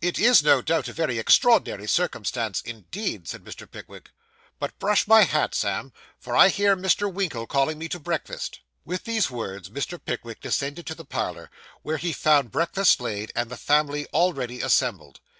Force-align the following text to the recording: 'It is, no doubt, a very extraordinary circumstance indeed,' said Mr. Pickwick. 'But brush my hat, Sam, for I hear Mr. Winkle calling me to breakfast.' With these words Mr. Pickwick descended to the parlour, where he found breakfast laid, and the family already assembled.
'It 0.00 0.20
is, 0.20 0.40
no 0.44 0.62
doubt, 0.62 0.86
a 0.86 0.92
very 0.92 1.18
extraordinary 1.18 1.88
circumstance 1.88 2.60
indeed,' 2.60 3.26
said 3.26 3.42
Mr. 3.42 3.68
Pickwick. 3.68 4.10
'But 4.60 4.78
brush 4.78 5.08
my 5.08 5.24
hat, 5.24 5.52
Sam, 5.52 5.92
for 6.16 6.36
I 6.36 6.48
hear 6.48 6.76
Mr. 6.76 7.12
Winkle 7.12 7.48
calling 7.48 7.76
me 7.76 7.88
to 7.88 7.98
breakfast.' 7.98 8.60
With 8.84 9.02
these 9.02 9.30
words 9.32 9.68
Mr. 9.68 9.98
Pickwick 9.98 10.40
descended 10.40 10.86
to 10.86 10.94
the 10.94 11.04
parlour, 11.04 11.50
where 11.82 11.96
he 11.96 12.12
found 12.12 12.52
breakfast 12.52 13.00
laid, 13.00 13.32
and 13.34 13.50
the 13.50 13.56
family 13.56 14.06
already 14.12 14.60
assembled. 14.60 15.18